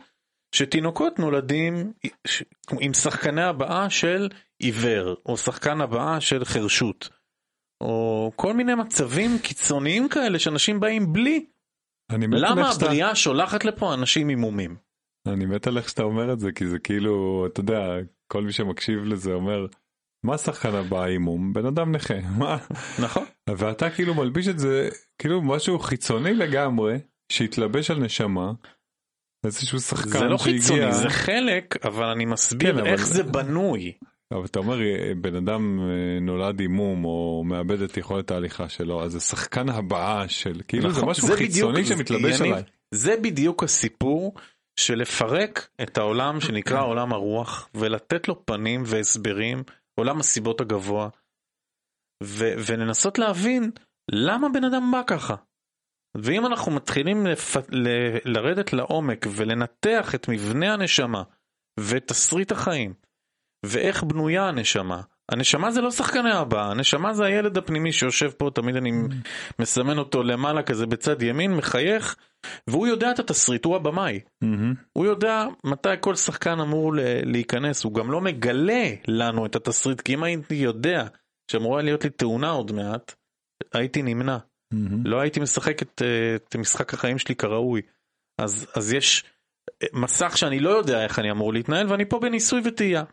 [0.56, 1.94] שתינוקות נולדים
[2.80, 7.10] עם שחקני הבאה של עיוור, או שחקן הבאה של חרשות,
[7.82, 11.46] או כל מיני מצבים קיצוניים כאלה שאנשים באים בלי.
[12.12, 14.76] למה הבריאה שולחת לפה אנשים עם מומים?
[15.28, 18.52] אני מת על איך שאתה אומר את זה כי זה כאילו אתה יודע כל מי
[18.52, 19.66] שמקשיב לזה אומר
[20.26, 22.58] מה שחקן הבא הימום בן אדם נכה מה
[23.04, 26.98] נכון ואתה כאילו מלביש את זה כאילו משהו חיצוני לגמרי
[27.32, 28.52] שהתלבש על נשמה.
[29.46, 30.62] איזשהו שחקן זה לא שהגיע...
[30.62, 33.14] חיצוני זה חלק אבל אני מסביר כן, איך אבל...
[33.14, 33.92] זה בנוי.
[34.32, 34.80] אבל אתה אומר
[35.22, 39.70] בן אדם אה, נולד עם מום או מאבד את יכולת ההליכה שלו אז זה שחקן
[39.70, 42.64] הבאה של כאילו נכון, זה משהו זה חיצוני בדיוק, שמתלבש עליי.
[42.92, 44.34] זה בדיוק הסיפור
[44.80, 49.64] של לפרק את העולם שנקרא עולם הרוח ולתת לו פנים והסברים,
[50.00, 51.10] עולם הסיבות הגבוה,
[52.24, 53.72] ו- ולנסות להבין
[54.12, 55.36] למה בן אדם בא ככה.
[56.18, 57.56] ואם אנחנו מתחילים לפ...
[57.70, 61.24] ל- לרדת לעומק ולנתח את מבנה הנשמה
[61.80, 62.94] ותסריט החיים
[63.66, 68.76] ואיך בנויה הנשמה, הנשמה זה לא שחקני הבא, הנשמה זה הילד הפנימי שיושב פה, תמיד
[68.76, 68.92] אני
[69.60, 72.16] מסמן אותו למעלה כזה בצד ימין, מחייך,
[72.68, 74.20] והוא יודע את התסריט, הוא הבמאי.
[74.44, 74.76] Mm-hmm.
[74.94, 76.94] הוא יודע מתי כל שחקן אמור
[77.26, 81.08] להיכנס, הוא גם לא מגלה לנו את התסריט, כי אם הייתי יודע
[81.52, 83.16] שאמורה להיות לי תאונה עוד מעט,
[83.74, 84.38] הייתי נמנע.
[84.74, 85.06] מהמם.
[85.06, 87.82] לא הייתי משחק את, אה, את משחק החיים שלי כראוי.
[88.38, 89.24] אז, אז יש
[89.84, 93.04] אה, מסך שאני לא יודע איך אני אמור להתנהל ואני פה בניסוי וטעייה.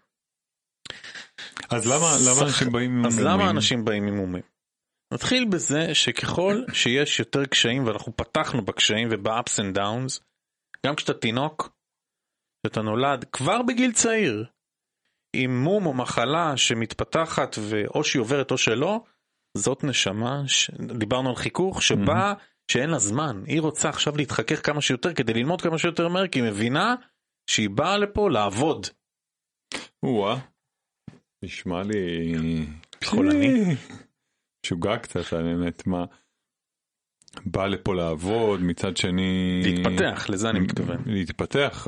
[1.70, 3.20] אז למה למה אנשים באים עם אז?
[3.20, 4.42] למה אנשים באים עם מומים?
[5.12, 10.20] נתחיל בזה שככל שיש יותר קשיים ואנחנו פתחנו בקשיים וב-ups and downs,
[10.86, 11.76] גם כשאתה תינוק,
[12.62, 14.44] כשאתה נולד כבר בגיל צעיר,
[15.36, 19.00] עם מום או מחלה שמתפתחת ואו שהיא עוברת או שלא,
[19.56, 20.70] זאת נשמה, ש...
[20.98, 22.34] דיברנו על חיכוך, שבאה,
[22.70, 26.38] שאין לה זמן, היא רוצה עכשיו להתחכך כמה שיותר כדי ללמוד כמה שיותר מהר, כי
[26.38, 26.94] היא מבינה
[27.50, 28.86] שהיא באה לפה לעבוד.
[30.02, 30.51] או-אה.
[31.42, 32.34] נשמע לי...
[33.04, 33.76] חולני.
[34.66, 36.04] משוגע קצת האמת מה.
[37.46, 40.96] בא לפה לעבוד מצד שני להתפתח, לזה אני מתכוון.
[41.06, 41.86] להתפתח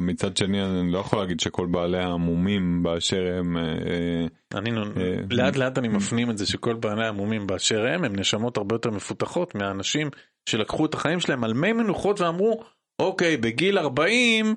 [0.00, 5.16] מצד שני אני לא יכול להגיד שכל בעלי המומים באשר הם אה, אני נו- אה,
[5.30, 8.90] לאט לאט אני מפנים את זה שכל בעלי המומים באשר הם הם נשמות הרבה יותר
[8.90, 10.10] מפותחות מהאנשים
[10.48, 12.64] שלקחו את החיים שלהם על מי מנוחות ואמרו
[12.98, 14.54] אוקיי בגיל 40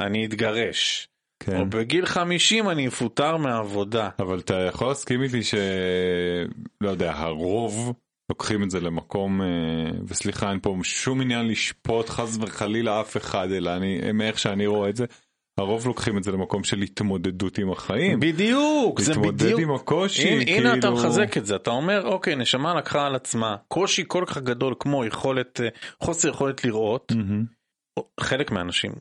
[0.00, 1.08] אני אתגרש
[1.40, 1.60] כן.
[1.60, 4.08] או בגיל 50 אני אפוטר מהעבודה.
[4.18, 5.54] אבל אתה יכול להסכים איתי ש...
[6.80, 7.92] לא יודע, הרוב
[8.30, 9.46] לוקחים את זה למקום, אה,
[10.06, 14.88] וסליחה, אין פה שום עניין לשפוט חס וחלילה אף אחד, אלא אני, מאיך שאני רואה
[14.88, 15.04] את זה,
[15.58, 18.20] הרוב לוקחים את זה למקום של התמודדות עם החיים.
[18.20, 19.60] בדיוק זה להתמודד בדיוק.
[19.60, 20.68] עם הקושי, הנה, כאילו...
[20.68, 24.38] הנה אתה מחזק את זה אתה אומר אוקיי נשמה לקחה על עצמה קושי כל כך
[24.38, 25.68] גדול כמו יכולת אה,
[26.02, 27.44] חוסר יכולת לראות מהמם.
[28.20, 28.92] חלק מהאנשים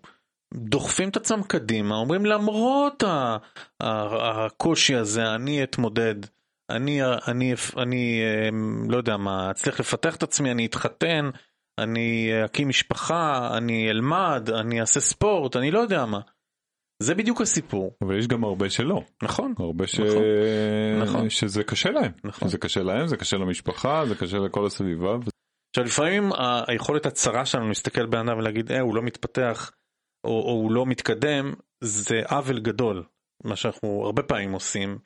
[0.56, 3.38] דוחפים את עצמם קדימה, אומרים למרות ה-
[3.84, 6.16] ה- הקושי הזה אני אתמודד,
[6.70, 11.30] אני, אני, אני אמ, לא יודע מה, אצליח לפתח את עצמי, אני אתחתן,
[11.80, 16.20] אני אקים משפחה, אני אלמד, אני אעשה ספורט, אני לא יודע מה.
[17.04, 19.54] זה בדיוק הסיפור, אבל יש גם הרבה שלא, נכון?
[19.60, 20.00] הרבה ש...
[20.00, 20.24] נכון.
[21.02, 21.30] נכון.
[21.30, 22.48] שזה קשה להם, נכון.
[22.48, 25.16] זה קשה להם, זה קשה למשפחה, זה קשה לכל הסביבה.
[25.70, 26.32] עכשיו לפעמים
[26.68, 29.72] היכולת הצרה שלנו להסתכל אדם ולהגיד אה הוא לא מתפתח
[30.26, 33.04] או, או הוא לא מתקדם זה עוול גדול
[33.44, 34.98] מה שאנחנו הרבה פעמים עושים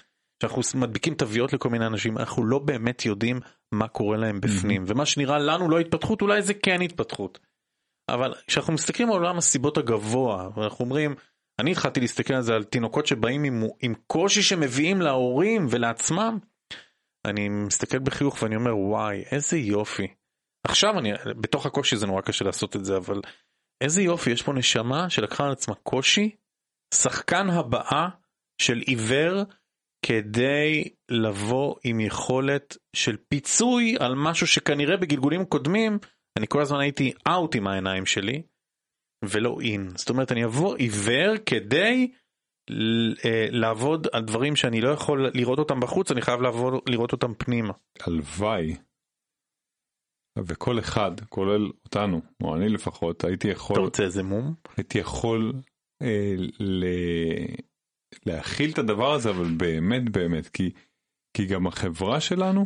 [0.41, 3.39] שאנחנו מדביקים תוויות לכל מיני אנשים אנחנו לא באמת יודעים
[3.71, 7.39] מה קורה להם בפנים ומה שנראה לנו לא התפתחות אולי זה כן התפתחות.
[8.09, 11.15] אבל כשאנחנו מסתכלים על עולם הסיבות הגבוה ואנחנו אומרים
[11.59, 16.39] אני התחלתי להסתכל על זה על תינוקות שבאים עם, עם קושי שמביאים להורים ולעצמם.
[17.25, 20.07] אני מסתכל בחיוך ואני אומר וואי איזה יופי
[20.63, 23.21] עכשיו אני בתוך הקושי זה נורא קשה לעשות את זה אבל
[23.81, 26.35] איזה יופי יש פה נשמה שלקחה על עצמה קושי
[26.93, 28.09] שחקן הבאה
[28.61, 29.43] של עיוור
[30.05, 35.99] כדי לבוא עם יכולת של פיצוי על משהו שכנראה בגלגולים קודמים
[36.37, 38.41] אני כל הזמן הייתי אאוט עם העיניים שלי
[39.25, 42.11] ולא אין זאת אומרת אני אבוא עיוור כדי
[43.25, 47.33] אה, לעבוד על דברים שאני לא יכול לראות אותם בחוץ אני חייב לעבור לראות אותם
[47.33, 47.73] פנימה.
[47.99, 48.75] הלוואי.
[50.45, 54.53] וכל אחד, כולל אותנו, או אני לפחות, הייתי יכול, אתה רוצה איזה מום?
[54.77, 55.53] הייתי יכול
[56.01, 56.85] אה, ל...
[58.25, 60.71] להכיל את הדבר הזה, אבל באמת באמת, כי,
[61.33, 62.65] כי גם החברה שלנו,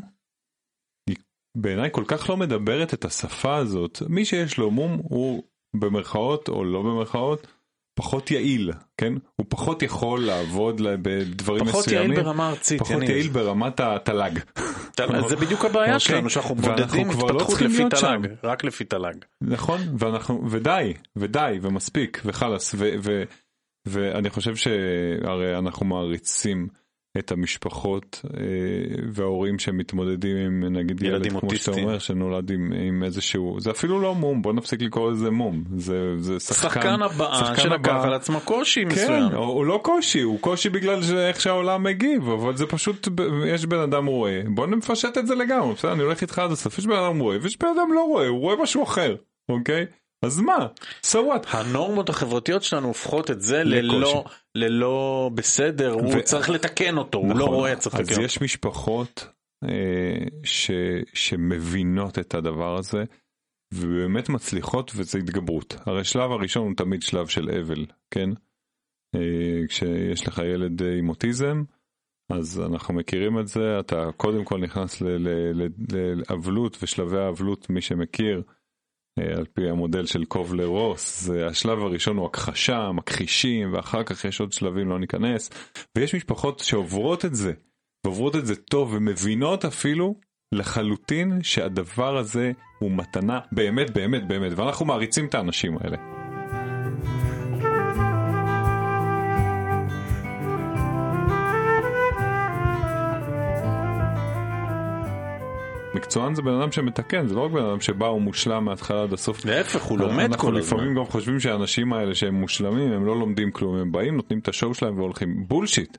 [1.09, 1.15] היא
[1.57, 4.01] בעיניי כל כך לא מדברת את השפה הזאת.
[4.09, 5.43] מי שיש לו מום הוא
[5.75, 7.47] במרכאות או לא במרכאות
[7.95, 9.13] פחות יעיל, כן?
[9.36, 12.12] הוא פחות יכול לעבוד בדברים פחות מסוימים.
[12.12, 12.79] יעיל ברמה ארצית.
[12.79, 13.03] פחות.
[13.03, 14.39] יעיל ברמת התל"ג.
[15.27, 15.99] זה בדיוק הבעיה אוקיי.
[15.99, 18.27] שלנו שאנחנו מודדים התפתחות לפי תל"ג.
[18.43, 19.15] רק לפי תל"ג.
[19.41, 22.75] נכון ואנחנו ודי ודי ומספיק וחלאס
[23.86, 26.67] ואני חושב שהרי אנחנו מעריצים
[27.17, 28.39] את המשפחות אה,
[29.12, 31.71] וההורים שמתמודדים עם נגיד ילד ילדים כמו שאתה.
[31.71, 36.19] אומר שנולד עם, עם איזשהו זה אפילו לא מום בוא נפסיק לקרוא לזה מום זה
[36.19, 38.02] זה שחקן, שחקן הבאה שחקן שלקח.
[38.04, 39.23] על עצמו קושי כן, מסוים.
[39.23, 43.08] הוא, הוא לא קושי, הוא קושי בגלל איך שהעולם מגיב, אבל זה פשוט,
[43.47, 46.78] יש בן אדם רואה, בוא נפשט את זה לגמרי, בסדר, אני הולך איתך עד הסוף,
[46.78, 49.15] יש בן אדם רואה, ויש בן אדם לא רואה, הוא רואה משהו אחר,
[49.49, 49.86] אוקיי?
[50.23, 50.67] אז מה?
[51.05, 51.47] so what?
[51.49, 53.63] הנורמות החברתיות שלנו הופכות את זה.
[53.63, 54.23] ללא
[54.55, 58.25] ללא בסדר, הוא ו- צריך לתקן אותו, הוא לא נכון, רואה צריך אז לתקן אותו.
[58.25, 59.27] יש משפחות
[59.63, 60.71] אה, ש,
[61.13, 63.03] שמבינות את הדבר הזה,
[63.73, 65.75] ובאמת מצליחות, וזה התגברות.
[65.86, 68.29] הרי שלב הראשון הוא תמיד שלב של אבל, כן?
[69.15, 71.63] אה, כשיש לך ילד אה, עם אוטיזם,
[72.31, 75.01] אז אנחנו מכירים את זה, אתה קודם כל נכנס
[75.91, 78.43] לאבלות ושלבי האבלות, מי שמכיר,
[79.19, 84.54] על פי המודל של קובלר רוס, השלב הראשון הוא הכחשה, מכחישים, ואחר כך יש עוד
[84.54, 85.49] שלבים, לא ניכנס,
[85.97, 87.54] ויש משפחות שעוברות את זה,
[88.06, 90.15] ועוברות את זה טוב, ומבינות אפילו
[90.54, 96.22] לחלוטין שהדבר הזה הוא מתנה באמת באמת באמת, ואנחנו מעריצים את האנשים האלה.
[106.03, 109.13] מקצוען זה בן אדם שמתקן, זה לא רק בן אדם שבא הוא מושלם מההתחלה עד
[109.13, 109.45] הסוף.
[109.45, 110.33] להפך, הוא לומד כל הזמן.
[110.33, 114.39] אנחנו לפעמים גם חושבים שהאנשים האלה שהם מושלמים, הם לא לומדים כלום, הם באים, נותנים
[114.39, 115.47] את השואו שלהם והולכים.
[115.47, 115.97] בולשיט.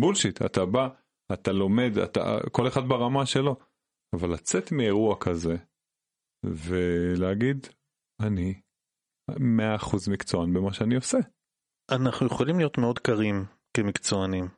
[0.00, 0.42] בולשיט.
[0.42, 0.88] אתה בא,
[1.32, 3.56] אתה לומד, אתה, כל אחד ברמה שלו.
[4.14, 5.56] אבל לצאת מאירוע כזה,
[6.44, 7.66] ולהגיד,
[8.22, 8.60] אני
[9.30, 11.18] 100% מקצוען במה שאני עושה.
[11.90, 13.44] אנחנו יכולים להיות מאוד קרים
[13.76, 14.48] כמקצוענים.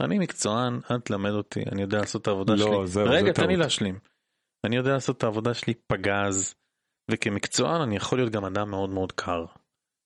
[0.00, 2.86] אני מקצוען, אל תלמד אותי, אני יודע לעשות את העבודה לא, שלי.
[2.86, 3.56] זהו, רגע, תן לי.
[3.56, 3.98] להשלים.
[4.66, 6.54] אני יודע לעשות את העבודה שלי פגז,
[7.10, 9.44] וכמקצוען אני יכול להיות גם אדם מאוד מאוד קר.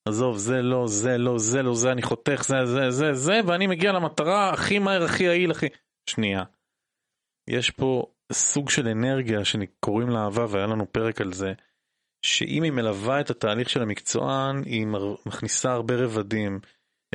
[0.09, 3.67] עזוב, זה לא, זה לא, זה לא, זה אני חותך, זה, זה, זה, זה, ואני
[3.67, 5.67] מגיע למטרה הכי מהר, הכי יעיל, הכי...
[6.11, 6.45] שנייה.
[7.51, 11.53] יש פה סוג של אנרגיה שקוראים לה אהבה, והיה לנו פרק על זה,
[12.27, 14.87] שאם היא מלווה את התהליך של המקצוען, היא
[15.27, 16.61] מכניסה הרבה רבדים.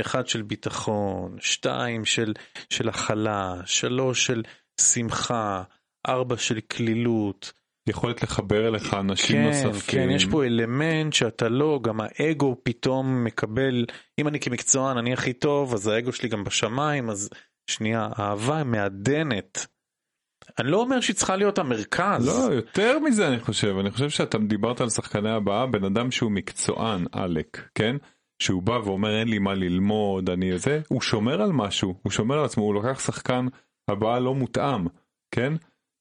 [0.02, 2.34] אחד של ביטחון, שתיים של,
[2.70, 4.44] של הכלה, שלוש של
[4.82, 5.64] שמחה,
[6.08, 7.54] ארבע של כלילות.
[7.90, 10.02] יכולת לחבר אליך אנשים כן, נוספים.
[10.02, 13.86] כן, יש פה אלמנט שאתה לא, גם האגו פתאום מקבל,
[14.20, 17.30] אם אני כמקצוען אני הכי טוב, אז האגו שלי גם בשמיים, אז
[17.70, 19.68] שנייה, אהבה מעדנת.
[20.60, 22.28] אני לא אומר שהיא צריכה להיות המרכז.
[22.28, 26.32] לא, יותר מזה אני חושב, אני חושב שאתה דיברת על שחקני הבאה, בן אדם שהוא
[26.32, 27.96] מקצוען, עלק, כן?
[28.40, 32.40] שהוא בא ואומר אין לי מה ללמוד, אני זה, הוא שומר על משהו, הוא שומר
[32.40, 33.46] על עצמו, הוא לוקח שחקן
[33.90, 34.88] הבאה לא מותאם,
[35.32, 35.54] כן?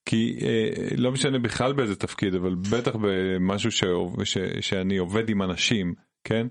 [0.09, 3.85] כי אה, לא משנה בכלל באיזה תפקיד, אבל בטח במשהו ש,
[4.25, 5.95] ש, שאני עובד עם אנשים,
[6.25, 6.47] כן?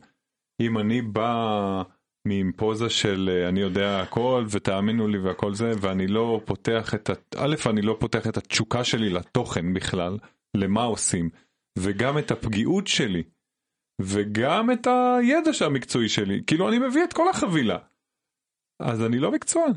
[0.61, 1.83] אם אני בא
[2.27, 7.09] עם פוזה של אה, אני יודע הכל ותאמינו לי והכל זה, ואני לא פותח את,
[7.09, 7.13] ה...
[7.35, 10.17] א', אני לא פותח את התשוקה שלי לתוכן בכלל,
[10.57, 11.29] למה עושים,
[11.79, 13.23] וגם את הפגיעות שלי,
[14.01, 17.77] וגם את הידע המקצועי שלי, כאילו אני מביא את כל החבילה.
[18.79, 19.73] אז אני לא מקצוען.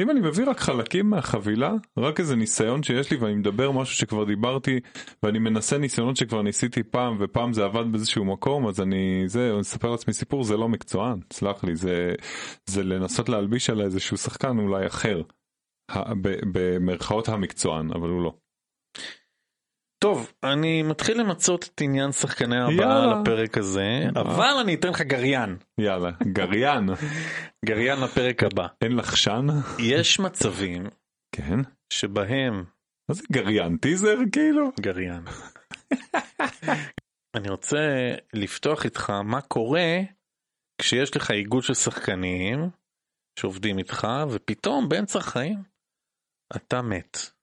[0.00, 4.24] אם אני מביא רק חלקים מהחבילה, רק איזה ניסיון שיש לי ואני מדבר משהו שכבר
[4.24, 4.80] דיברתי
[5.22, 9.60] ואני מנסה ניסיונות שכבר ניסיתי פעם ופעם זה עבד באיזשהו מקום אז אני זה, אני
[9.60, 12.14] אספר לעצמי סיפור זה לא מקצוען, סלח לי, זה,
[12.66, 15.22] זה לנסות להלביש על איזשהו שחקן אולי אחר,
[16.52, 18.34] במרכאות המקצוען, אבל הוא לא.
[19.98, 23.06] טוב, אני מתחיל למצות את עניין שחקני הבאה.
[23.06, 25.56] לפרק הזה, אבל אני אתן לך גריין.
[25.80, 26.88] יאללה, גריין,
[27.68, 28.66] גריין לפרק הבא.
[28.82, 29.46] אין לחשן?
[29.78, 30.86] יש מצבים
[31.36, 31.58] כן.
[31.92, 32.64] שבהם
[33.08, 33.76] מה זה גריין?
[33.76, 34.70] טיזר כאילו?
[34.80, 35.24] גריין.
[37.36, 39.98] אני רוצה לפתוח איתך מה קורה
[40.80, 42.70] כשיש לך איגוד של שחקנים
[43.40, 45.62] שעובדים איתך ופתאום באמצע החיים
[46.56, 47.37] אתה מת.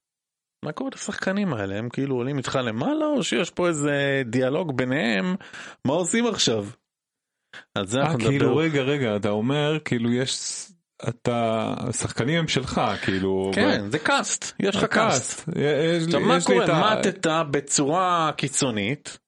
[0.64, 1.78] מה קורה לשחקנים האלה?
[1.78, 5.34] הם כאילו עולים איתך למעלה או שיש פה איזה דיאלוג ביניהם?
[5.86, 6.66] מה עושים עכשיו?
[7.74, 8.30] על זה אה, אנחנו נדבר.
[8.30, 10.62] כאילו רגע רגע אתה אומר כאילו יש
[11.08, 15.48] אתה השחקנים הם שלך כאילו כן, זה קאסט, יש לך קאסט.
[16.06, 16.64] עכשיו מה קורה?
[16.64, 19.18] את ה- מתת בצורה קיצונית,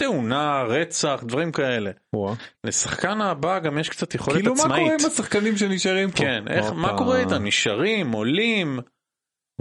[0.00, 1.90] תאונה, רצח, דברים כאלה.
[2.14, 2.34] וואה.
[2.66, 4.82] לשחקן הבא גם יש קצת יכולת כאילו מה עצמאית.
[4.82, 6.16] קורה עם השחקנים שנשארים פה?
[6.18, 6.98] כן, איך, מה.
[6.98, 7.44] קורה איתם?
[7.46, 8.78] נשארים, עולים,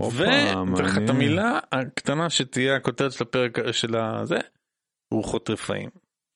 [0.02, 0.24] הופה,
[0.74, 1.10] וצריך את מעניין.
[1.10, 4.38] המילה הקטנה שתהיה הכותרת של הפרק של הזה,
[5.14, 5.90] רוחות רפאים.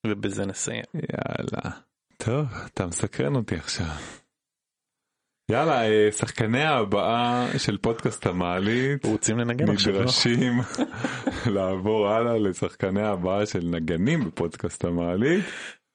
[0.08, 0.84] ובזה נסיים.
[0.94, 1.76] יאללה.
[2.18, 3.86] טוב, אתה מסקרן אותי עכשיו.
[5.52, 10.00] יאללה, אה, שחקני הבאה של פודקאסט המעלית רוצים לנגן עכשיו, לא?
[10.00, 10.54] נדרשים
[11.56, 15.46] לעבור הלאה לשחקני הבאה של נגנים בפודקאסט המעלית.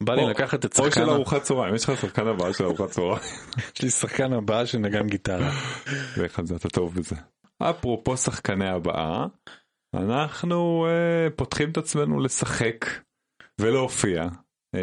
[0.02, 2.64] בא לי או- לקחת את או שחקן, של ארוחת צהריים, יש לך שחקן הבאה של
[2.64, 3.22] ארוחת צהריים.
[3.76, 5.50] יש לי שחקן הבא שנגן גיטרה.
[6.16, 7.16] ואיך על זה אתה טוב בזה.
[7.62, 9.26] אפרופו שחקני הבאה,
[9.94, 12.84] אנחנו uh, פותחים את עצמנו לשחק
[13.60, 14.78] ולהופיע uh,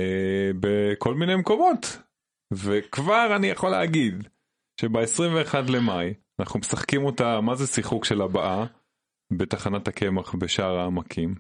[0.60, 1.98] בכל מיני מקומות.
[2.54, 4.28] וכבר אני יכול להגיד
[4.82, 8.66] שב-21 למאי אנחנו משחקים אותה, מה זה שיחוק של הבאה?
[9.34, 11.36] בתחנת הקמח בשער העמקים.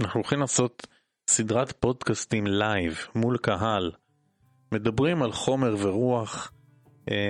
[0.00, 0.86] אנחנו הולכים לעשות
[1.30, 3.92] סדרת פודקאסטים לייב מול קהל.
[4.74, 6.59] מדברים על חומר ורוח, אה,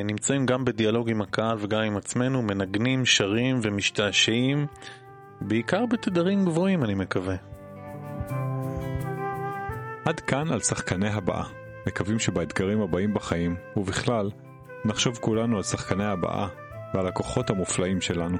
[0.04, 4.66] נמצאים גם בדיאלוג עם הקהל וגם עם עצמנו, מנגנים, שרים ומשתעשעים,
[5.40, 7.37] בעיקר בתדרים גבוהים אני מקווה.
[10.04, 11.44] עד כאן על שחקני ההבעה.
[11.87, 14.31] מקווים שבאתגרים הבאים בחיים, ובכלל,
[14.85, 16.48] נחשוב כולנו על שחקני ההבעה
[16.94, 18.38] ועל הכוחות המופלאים שלנו.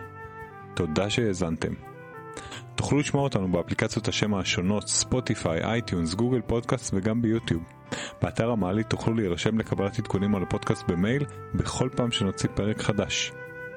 [0.75, 1.73] תודה שהאזנתם.
[2.75, 7.63] תוכלו לשמוע אותנו באפליקציות השמע השונות Spotify, iTunes, Google Podcast וגם ב YouTube.
[8.23, 11.25] באתר המעלית תוכלו להירשם לקבלת עדכונים על הפודקאסט במייל
[11.55, 13.33] בכל פעם שנוציא פרק חדש.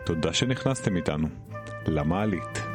[0.06, 1.28] תודה שנכנסתם איתנו.
[1.88, 2.73] למעלית.